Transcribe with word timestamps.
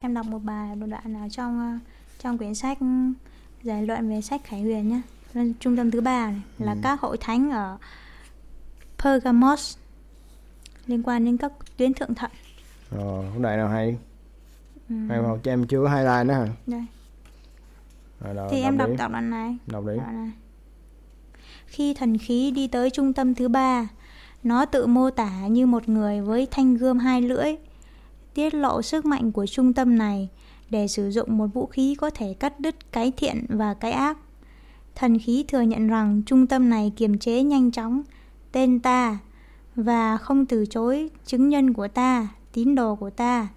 Em 0.00 0.14
đọc 0.14 0.26
một 0.26 0.38
bài 0.38 0.76
một 0.76 0.86
đoạn 0.86 1.14
ở 1.22 1.28
trong 1.28 1.60
ờ, 1.60 1.78
trong 2.18 2.38
quyển 2.38 2.54
sách 2.54 2.78
giải 3.62 3.82
luận 3.82 4.08
về 4.10 4.20
sách 4.20 4.44
Khải 4.44 4.60
Huyền 4.62 4.88
nhé. 4.88 5.00
Trung 5.60 5.76
tâm 5.76 5.90
thứ 5.90 6.00
ba 6.00 6.26
này 6.30 6.40
là 6.58 6.72
Ừ. 6.72 6.78
các 6.82 7.00
hội 7.00 7.16
thánh 7.20 7.50
ở 7.50 7.78
Pergamos 8.98 9.76
liên 10.86 11.02
quan 11.02 11.24
đến 11.24 11.36
các 11.36 11.52
tuyến 11.76 11.94
thượng 11.94 12.14
thận. 12.14 12.30
Ờ, 12.90 13.22
cái 13.32 13.42
đoạn 13.42 13.58
nào 13.58 13.68
hay? 13.68 13.96
Ừ. 14.88 14.94
Hay 15.08 15.18
không? 15.22 15.38
Cho 15.42 15.52
em 15.52 15.66
chưa 15.66 15.82
có 15.82 15.88
highlight 15.94 16.26
nữa 16.26 16.34
hả? 16.34 16.46
Đây. 16.66 16.84
Rồi, 18.20 18.34
đọc, 18.34 18.48
Thì 18.50 18.62
em 18.62 18.78
đọc 18.78 18.90
đọc 18.98 19.10
đoạn 19.12 19.30
này. 19.30 19.56
Đọc 19.66 19.84
đi. 19.86 19.96
Đoạn 19.96 20.16
này. 20.24 20.30
Khi 21.66 21.94
thần 21.94 22.18
khí 22.18 22.50
đi 22.50 22.68
tới 22.68 22.90
trung 22.90 23.12
tâm 23.12 23.34
thứ 23.34 23.48
ba, 23.48 23.88
nó 24.42 24.64
tự 24.64 24.86
mô 24.86 25.10
tả 25.10 25.46
như 25.46 25.66
một 25.66 25.88
người 25.88 26.20
với 26.20 26.48
thanh 26.50 26.74
gươm 26.74 26.98
hai 26.98 27.22
lưỡi, 27.22 27.56
tiết 28.38 28.54
lộ 28.54 28.82
sức 28.82 29.06
mạnh 29.06 29.32
của 29.32 29.46
trung 29.46 29.72
tâm 29.72 29.98
này 29.98 30.28
để 30.70 30.88
sử 30.88 31.10
dụng 31.10 31.38
một 31.38 31.46
vũ 31.46 31.66
khí 31.66 31.94
có 31.94 32.10
thể 32.10 32.34
cắt 32.34 32.60
đứt 32.60 32.92
cái 32.92 33.12
thiện 33.16 33.46
và 33.48 33.74
cái 33.74 33.92
ác. 33.92 34.18
Thần 34.94 35.18
khí 35.18 35.44
thừa 35.48 35.60
nhận 35.60 35.88
rằng 35.88 36.22
trung 36.26 36.46
tâm 36.46 36.70
này 36.70 36.92
kiềm 36.96 37.18
chế 37.18 37.42
nhanh 37.42 37.70
chóng 37.70 38.02
tên 38.52 38.80
ta 38.80 39.18
và 39.74 40.16
không 40.16 40.46
từ 40.46 40.66
chối 40.66 41.10
chứng 41.26 41.48
nhân 41.48 41.72
của 41.72 41.88
ta, 41.88 42.28
tín 42.52 42.74
đồ 42.74 42.94
của 42.94 43.10
ta. 43.10 43.48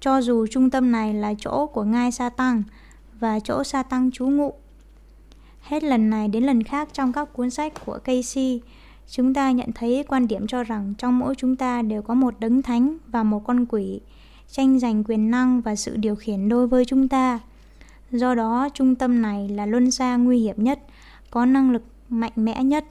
Cho 0.00 0.20
dù 0.20 0.46
trung 0.46 0.70
tâm 0.70 0.92
này 0.92 1.14
là 1.14 1.34
chỗ 1.38 1.66
của 1.66 1.84
ngai 1.84 2.12
sa 2.12 2.28
tăng 2.28 2.62
và 3.20 3.40
chỗ 3.40 3.64
sa 3.64 3.82
tăng 3.82 4.10
trú 4.10 4.26
ngụ. 4.26 4.54
Hết 5.60 5.82
lần 5.82 6.10
này 6.10 6.28
đến 6.28 6.44
lần 6.44 6.62
khác 6.62 6.88
trong 6.92 7.12
các 7.12 7.32
cuốn 7.32 7.50
sách 7.50 7.72
của 7.86 7.98
Casey, 7.98 8.60
chúng 9.08 9.34
ta 9.34 9.50
nhận 9.50 9.72
thấy 9.74 10.04
quan 10.08 10.28
điểm 10.28 10.46
cho 10.46 10.64
rằng 10.64 10.94
trong 10.98 11.18
mỗi 11.18 11.34
chúng 11.34 11.56
ta 11.56 11.82
đều 11.82 12.02
có 12.02 12.14
một 12.14 12.34
đấng 12.38 12.62
thánh 12.62 12.96
và 13.06 13.22
một 13.22 13.44
con 13.44 13.66
quỷ, 13.66 14.00
tranh 14.50 14.78
giành 14.78 15.04
quyền 15.04 15.30
năng 15.30 15.60
và 15.60 15.76
sự 15.76 15.96
điều 15.96 16.16
khiển 16.16 16.48
đối 16.48 16.66
với 16.66 16.84
chúng 16.84 17.08
ta. 17.08 17.40
Do 18.10 18.34
đó, 18.34 18.68
trung 18.74 18.94
tâm 18.94 19.22
này 19.22 19.48
là 19.48 19.66
luân 19.66 19.90
xa 19.90 20.16
nguy 20.16 20.38
hiểm 20.38 20.64
nhất, 20.64 20.78
có 21.30 21.46
năng 21.46 21.70
lực 21.70 21.82
mạnh 22.08 22.32
mẽ 22.36 22.64
nhất, 22.64 22.84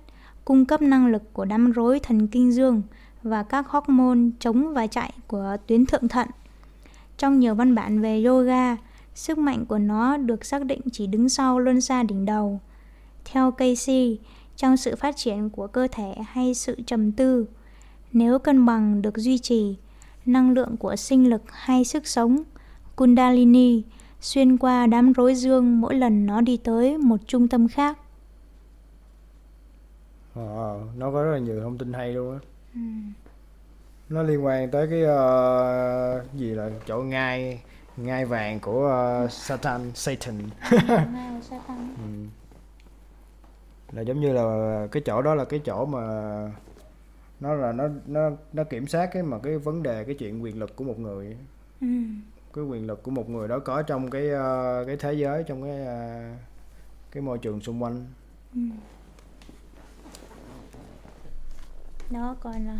cung 0.45 0.65
cấp 0.65 0.81
năng 0.81 1.07
lực 1.07 1.33
của 1.33 1.45
đám 1.45 1.71
rối 1.71 1.99
thần 1.99 2.27
kinh 2.27 2.51
dương 2.51 2.81
và 3.23 3.43
các 3.43 3.67
hormone 3.67 4.19
chống 4.39 4.73
và 4.73 4.87
chạy 4.87 5.13
của 5.27 5.57
tuyến 5.67 5.85
thượng 5.85 6.07
thận. 6.07 6.27
Trong 7.17 7.39
nhiều 7.39 7.55
văn 7.55 7.75
bản 7.75 8.01
về 8.01 8.23
yoga, 8.23 8.77
sức 9.15 9.37
mạnh 9.37 9.65
của 9.65 9.77
nó 9.77 10.17
được 10.17 10.45
xác 10.45 10.65
định 10.65 10.81
chỉ 10.91 11.07
đứng 11.07 11.29
sau 11.29 11.59
luân 11.59 11.81
xa 11.81 12.03
đỉnh 12.03 12.25
đầu. 12.25 12.59
Theo 13.25 13.51
Casey, 13.51 14.19
trong 14.55 14.77
sự 14.77 14.95
phát 14.95 15.15
triển 15.17 15.49
của 15.49 15.67
cơ 15.67 15.87
thể 15.91 16.15
hay 16.27 16.53
sự 16.53 16.75
trầm 16.87 17.11
tư, 17.11 17.45
nếu 18.11 18.39
cân 18.39 18.65
bằng 18.65 19.01
được 19.01 19.17
duy 19.17 19.37
trì, 19.37 19.75
năng 20.25 20.51
lượng 20.51 20.77
của 20.77 20.95
sinh 20.95 21.29
lực 21.29 21.41
hay 21.51 21.83
sức 21.85 22.07
sống, 22.07 22.43
Kundalini, 22.95 23.83
xuyên 24.21 24.57
qua 24.57 24.87
đám 24.87 25.13
rối 25.13 25.35
dương 25.35 25.81
mỗi 25.81 25.95
lần 25.95 26.25
nó 26.25 26.41
đi 26.41 26.57
tới 26.57 26.97
một 26.97 27.17
trung 27.27 27.47
tâm 27.47 27.67
khác. 27.67 27.97
Ờ, 30.35 30.79
nó 30.97 31.11
có 31.11 31.23
rất 31.23 31.31
là 31.31 31.37
nhiều 31.37 31.61
thông 31.61 31.77
tin 31.77 31.93
hay 31.93 32.13
luôn 32.13 32.33
á. 32.33 32.39
Nó 34.09 34.23
liên 34.23 34.45
quan 34.45 34.71
tới 34.71 34.87
cái 34.89 35.03
ờ, 35.03 36.25
gì 36.33 36.45
là 36.45 36.69
chỗ 36.87 37.01
ngai 37.01 37.61
ngai 37.97 38.25
vàng 38.25 38.59
của 38.59 38.85
ờ, 38.87 39.27
Satan 39.27 39.91
Satan. 39.95 40.35
Ừ. 41.97 42.27
Là 43.95 44.01
giống 44.01 44.19
như 44.19 44.33
là 44.33 44.87
cái 44.91 45.03
chỗ 45.05 45.21
đó 45.21 45.35
là 45.35 45.45
cái 45.45 45.61
chỗ 45.65 45.85
mà 45.85 46.01
nó 47.39 47.53
là 47.53 47.71
nó 47.71 47.87
nó 48.07 48.29
nó 48.53 48.63
kiểm 48.63 48.87
soát 48.87 49.09
cái 49.13 49.23
mà 49.23 49.37
cái 49.43 49.57
vấn 49.57 49.83
đề 49.83 50.03
cái 50.03 50.15
chuyện 50.15 50.43
quyền 50.43 50.59
lực 50.59 50.75
của 50.75 50.83
một 50.83 50.99
người. 50.99 51.37
Ừ. 51.81 51.87
cái 52.53 52.63
quyền 52.63 52.87
lực 52.87 53.03
của 53.03 53.11
một 53.11 53.29
người 53.29 53.47
đó 53.47 53.59
có 53.59 53.81
trong 53.81 54.09
cái 54.09 54.29
ờ, 54.29 54.83
cái 54.87 54.97
thế 54.97 55.13
giới 55.13 55.43
trong 55.43 55.63
cái 55.63 55.85
ờ, 55.85 56.21
cái 57.11 57.23
môi 57.23 57.37
trường 57.37 57.61
xung 57.61 57.83
quanh. 57.83 58.05
Đó 62.11 62.35
còn 62.41 62.67
là 62.67 62.79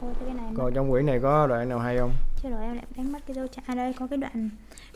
Thôi 0.00 0.12
cái 0.24 0.34
này 0.34 0.52
còn 0.56 0.74
trong 0.74 0.90
quyển 0.90 1.06
này 1.06 1.20
có 1.22 1.46
đoạn 1.46 1.68
nào 1.68 1.78
hay 1.78 1.98
không? 1.98 2.12
Chứ 2.42 2.50
rồi 2.50 2.62
em 2.62 2.74
lại 2.74 2.84
đánh 2.96 3.12
mất 3.12 3.18
cái 3.26 3.34
dấu 3.34 3.46
chả 3.46 3.62
à 3.66 3.74
đây 3.74 3.92
có 3.92 4.06
cái 4.06 4.16
đoạn 4.16 4.50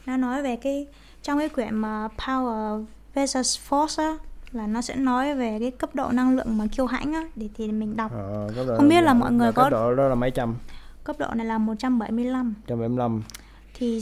nó 0.07 0.17
nói 0.17 0.43
về 0.43 0.57
cái 0.57 0.87
trong 1.23 1.39
cái 1.39 1.49
quyển 1.49 1.75
mà 1.75 2.09
Power 2.17 2.85
versus 3.15 3.59
Force 3.69 4.03
á 4.03 4.19
là 4.53 4.67
nó 4.67 4.81
sẽ 4.83 4.95
nói 4.97 5.35
về 5.35 5.57
cái 5.61 5.71
cấp 5.71 5.95
độ 5.95 6.09
năng 6.13 6.37
lượng 6.37 6.59
mà 6.59 6.65
kiêu 6.73 6.87
hãnh 6.87 7.13
á 7.15 7.23
để 7.37 7.49
thì 7.57 7.73
mình 7.73 7.97
đọc. 7.97 8.13
Ờ, 8.15 8.49
cấp 8.57 8.65
độ 8.69 8.77
Không 8.77 8.89
biết 8.89 9.01
là 9.01 9.15
mọi 9.15 9.33
người 9.33 9.53
có- 9.53 9.63
cấp 9.63 9.73
độ 9.73 9.95
đó 9.95 10.09
là 10.09 10.15
mấy 10.15 10.31
trăm? 10.31 10.55
Cấp 11.05 11.17
độ 11.19 11.27
này 11.35 11.47
là 11.47 11.59
175 11.59 12.55
trăm 12.67 12.79
bảy 12.79 12.89
mươi 12.89 12.99
lăm. 12.99 13.23
thì 13.75 14.01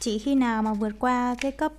chỉ 0.00 0.18
khi 0.18 0.34
nào 0.34 0.62
mà 0.62 0.72
vượt 0.74 0.92
qua 0.98 1.34
cái 1.40 1.50
cấp 1.52 1.72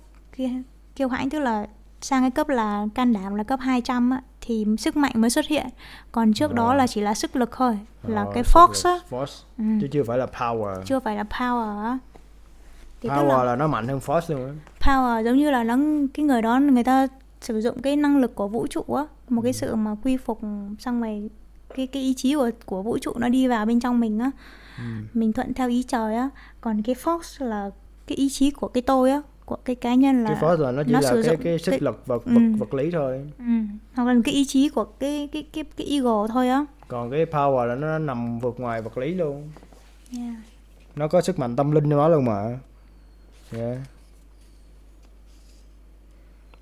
kiêu 0.96 1.08
hãnh 1.08 1.30
tức 1.30 1.38
là 1.38 1.66
sang 2.00 2.22
cái 2.22 2.30
cấp 2.30 2.48
là 2.48 2.86
can 2.94 3.12
đảm 3.12 3.34
là 3.34 3.44
cấp 3.44 3.60
200 3.62 4.10
á 4.10 4.22
thì 4.40 4.66
sức 4.78 4.96
mạnh 4.96 5.12
mới 5.14 5.30
xuất 5.30 5.46
hiện. 5.46 5.66
Còn 6.12 6.32
trước 6.32 6.54
đó 6.54 6.68
Ờ. 6.68 6.74
là 6.74 6.86
chỉ 6.86 7.00
là 7.00 7.14
sức 7.14 7.36
lực 7.36 7.50
thôi 7.56 7.78
là 8.02 8.22
Ờ, 8.24 8.30
cái 8.34 8.42
force 8.42 8.90
á. 8.90 8.98
force. 9.10 9.42
Ừ. 9.58 9.64
chứ 9.80 9.88
chưa 9.92 10.02
phải 10.02 10.18
là 10.18 10.26
power. 10.38 10.82
Chưa 10.84 11.00
phải 11.00 11.16
là 11.16 11.22
power 11.30 11.82
á. 11.84 11.98
Thì 13.00 13.08
power 13.08 13.28
là 13.38 13.44
là... 13.44 13.56
nó 13.56 13.66
mạnh 13.66 13.88
hơn 13.88 13.98
force 14.06 14.34
luôn 14.34 14.46
á. 14.46 14.52
Power 14.80 15.24
giống 15.24 15.36
như 15.36 15.50
là 15.50 15.64
nó 15.64 15.76
cái 16.14 16.24
người 16.26 16.42
đó 16.42 16.58
người 16.58 16.84
ta 16.84 17.06
sử 17.42 17.60
dụng 17.60 17.82
cái 17.82 17.96
năng 17.96 18.18
lực 18.18 18.34
của 18.34 18.48
vũ 18.48 18.66
trụ 18.66 18.82
á 18.82 19.04
một 19.28 19.42
cái 19.42 19.52
sự 19.52 19.74
mà 19.74 19.96
quy 20.04 20.16
phục 20.16 20.40
xong 20.78 21.00
rồi 21.02 21.30
cái 21.76 21.86
cái 21.86 22.02
ý 22.02 22.14
chí 22.14 22.34
của 22.34 22.50
của 22.66 22.82
vũ 22.82 22.98
trụ 22.98 23.12
nó 23.18 23.28
đi 23.28 23.46
vào 23.48 23.66
bên 23.66 23.80
trong 23.80 24.00
mình 24.00 24.18
á 24.18 24.30
Ừ. 24.78 24.82
mình 25.14 25.32
thuận 25.32 25.54
theo 25.54 25.68
ý 25.68 25.82
trời 25.82 26.14
á 26.16 26.30
còn 26.60 26.82
cái 26.82 26.94
force 26.94 27.46
là 27.46 27.70
cái 28.06 28.16
ý 28.16 28.28
chí 28.28 28.50
của 28.50 28.68
cái 28.68 28.82
tôi 28.82 29.10
á 29.10 29.22
của 29.44 29.56
cái 29.64 29.76
cá 29.76 29.94
nhân 29.94 30.24
là 30.24 30.30
cái 30.30 30.42
force 30.42 30.60
là 30.62 30.72
nó 30.72 30.82
chỉ 30.82 30.92
nó 30.92 31.00
là 31.00 31.10
sử 31.10 31.22
cái 31.22 31.30
dụng 31.30 31.40
cái 31.44 31.58
sức 31.58 31.82
lực 31.82 32.06
vật 32.06 32.24
Ừ. 32.24 32.32
vật 32.32 32.40
vật 32.58 32.74
lý 32.74 32.90
thôi 32.90 33.20
ừ. 33.38 33.44
hoặc 33.94 34.04
là 34.04 34.14
cái 34.24 34.34
ý 34.34 34.44
chí 34.44 34.68
của 34.68 34.84
cái 34.84 35.28
cái 35.32 35.42
cái 35.52 35.64
cái 35.76 35.86
ego 35.86 36.26
thôi 36.28 36.48
á 36.48 36.64
còn 36.88 37.10
cái 37.10 37.24
power 37.26 37.64
là 37.64 37.74
nó 37.74 37.98
nằm 37.98 38.38
vượt 38.38 38.60
ngoài 38.60 38.82
vật 38.82 38.98
lý 38.98 39.14
luôn 39.14 39.48
yeah. 40.18 40.34
nó 40.96 41.08
có 41.08 41.20
sức 41.20 41.38
mạnh 41.38 41.56
tâm 41.56 41.70
linh 41.70 41.84
trong 41.90 41.98
đó 41.98 42.08
luôn 42.08 42.24
mà 42.24 42.58
yeah. 43.56 43.76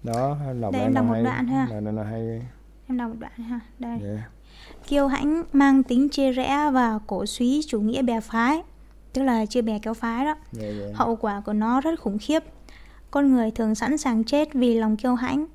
Đó 0.02 0.36
đọc 0.60 0.72
đoạn 0.72 0.84
em 0.84 0.94
đọc 0.94 1.04
một 1.04 1.12
hay 1.14 1.24
đoạn 1.24 1.46
ha. 1.46 1.66
đoạn 1.70 1.96
nào 1.96 2.04
hay 2.04 2.42
em 2.88 2.98
đọc 2.98 3.08
một 3.08 3.16
đoạn 3.18 3.32
ha 3.42 3.60
đây 3.78 3.98
yeah. 4.02 4.30
kiêu 4.88 5.06
hãnh 5.06 5.42
mang 5.52 5.82
tính 5.82 6.08
chia 6.08 6.32
rẽ 6.32 6.70
và 6.72 6.98
cổ 7.06 7.26
suý 7.26 7.62
chủ 7.66 7.80
nghĩa 7.80 8.02
bè 8.02 8.20
phái 8.20 8.62
tức 9.12 9.22
là 9.22 9.46
chia 9.46 9.62
bè 9.62 9.78
kéo 9.78 9.94
phái 9.94 10.24
đó 10.24 10.34
Yeah, 10.60 10.74
yeah. 10.80 10.94
Hậu 10.94 11.16
quả 11.16 11.42
của 11.46 11.52
nó 11.52 11.80
rất 11.80 12.00
khủng 12.00 12.18
khiếp. 12.18 12.42
Con 13.10 13.32
người 13.32 13.50
thường 13.50 13.74
sẵn 13.74 13.98
sàng 13.98 14.24
chết 14.24 14.54
vì 14.54 14.74
lòng 14.74 14.96
kiêu 14.96 15.14
hãnh. 15.14 15.46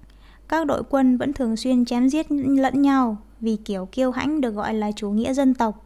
Các 0.48 0.66
đội 0.68 0.84
quân 0.90 1.18
vẫn 1.18 1.34
thường 1.34 1.56
xuyên 1.56 1.86
chém 1.86 2.10
giết 2.10 2.32
lẫn 2.32 2.82
nhau 2.82 3.18
vì 3.40 3.56
kiểu 3.66 3.86
kiêu 3.92 4.12
hãnh 4.12 4.42
được 4.42 4.52
gọi 4.52 4.74
là 4.74 4.92
chủ 4.92 5.10
nghĩa 5.10 5.34
dân 5.34 5.54
tộc. 5.54 5.86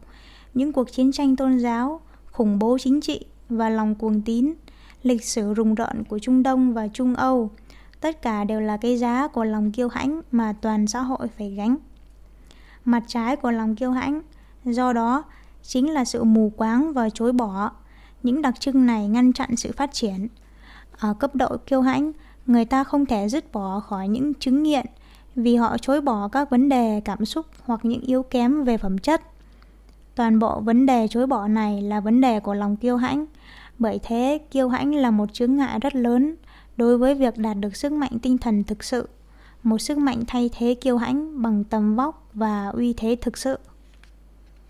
Những 0.54 0.72
cuộc 0.72 0.92
chiến 0.92 1.12
tranh 1.12 1.36
tôn 1.36 1.58
giáo, 1.58 2.00
khủng 2.30 2.58
bố 2.58 2.78
chính 2.78 3.00
trị 3.00 3.24
và 3.48 3.70
lòng 3.70 3.94
cuồng 3.94 4.22
tín, 4.22 4.52
lịch 5.02 5.24
sử 5.24 5.54
rùng 5.54 5.74
rợn 5.74 6.04
của 6.04 6.18
Trung 6.18 6.42
Đông 6.42 6.72
và 6.72 6.88
Trung 6.88 7.14
Âu, 7.14 7.50
tất 8.00 8.22
cả 8.22 8.44
đều 8.44 8.60
là 8.60 8.76
cái 8.76 8.98
giá 8.98 9.28
của 9.28 9.44
lòng 9.44 9.72
kiêu 9.72 9.88
hãnh 9.88 10.20
mà 10.32 10.54
toàn 10.60 10.86
xã 10.86 11.00
hội 11.00 11.28
phải 11.38 11.50
gánh. 11.50 11.76
Mặt 12.84 13.02
trái 13.06 13.36
của 13.36 13.50
lòng 13.50 13.76
kiêu 13.76 13.90
hãnh, 13.90 14.22
do 14.64 14.92
đó, 14.92 15.24
chính 15.62 15.90
là 15.90 16.04
sự 16.04 16.24
mù 16.24 16.52
quáng 16.56 16.92
và 16.92 17.10
chối 17.10 17.32
bỏ. 17.32 17.70
Những 18.22 18.42
đặc 18.42 18.60
trưng 18.60 18.86
này 18.86 19.08
ngăn 19.08 19.32
chặn 19.32 19.56
sự 19.56 19.72
phát 19.76 19.92
triển. 19.92 20.28
Ở 20.98 21.14
cấp 21.14 21.34
độ 21.34 21.56
kiêu 21.66 21.80
hãnh, 21.82 22.12
người 22.46 22.64
ta 22.64 22.84
không 22.84 23.06
thể 23.06 23.28
dứt 23.28 23.52
bỏ 23.52 23.80
khỏi 23.80 24.08
những 24.08 24.34
chứng 24.34 24.62
nghiện 24.62 24.86
vì 25.34 25.56
họ 25.56 25.78
chối 25.78 26.00
bỏ 26.00 26.28
các 26.28 26.50
vấn 26.50 26.68
đề 26.68 27.00
cảm 27.04 27.24
xúc 27.24 27.46
hoặc 27.64 27.80
những 27.82 28.00
yếu 28.00 28.22
kém 28.22 28.64
về 28.64 28.76
phẩm 28.76 28.98
chất. 28.98 29.22
Toàn 30.14 30.38
bộ 30.38 30.60
vấn 30.60 30.86
đề 30.86 31.08
chối 31.08 31.26
bỏ 31.26 31.48
này 31.48 31.82
là 31.82 32.00
vấn 32.00 32.20
đề 32.20 32.40
của 32.40 32.54
lòng 32.54 32.76
kiêu 32.76 32.96
hãnh. 32.96 33.26
Bởi 33.78 34.00
thế, 34.02 34.40
kiêu 34.50 34.68
hãnh 34.68 34.94
là 34.94 35.10
một 35.10 35.32
chướng 35.32 35.56
ngại 35.56 35.78
rất 35.78 35.94
lớn 35.94 36.34
đối 36.80 36.98
với 36.98 37.14
việc 37.14 37.38
đạt 37.38 37.56
được 37.60 37.76
sức 37.76 37.92
mạnh 37.92 38.18
tinh 38.22 38.38
thần 38.38 38.64
thực 38.64 38.84
sự. 38.84 39.08
Một 39.62 39.78
sức 39.78 39.98
mạnh 39.98 40.22
thay 40.26 40.50
thế 40.58 40.74
kiêu 40.80 40.96
hãnh 40.96 41.42
bằng 41.42 41.64
tầm 41.64 41.96
vóc 41.96 42.28
và 42.34 42.68
uy 42.68 42.92
thế 42.92 43.16
thực 43.20 43.38
sự. 43.38 43.58